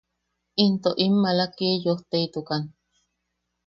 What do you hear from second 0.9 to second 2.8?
in maala Kiyosteitukan.